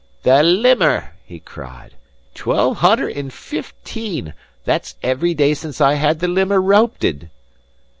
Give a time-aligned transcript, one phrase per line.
[0.23, 1.93] "The limmer!" he cried.
[2.33, 4.33] "Twelve hunner and fifteen
[4.65, 7.29] that's every day since I had the limmer rowpit!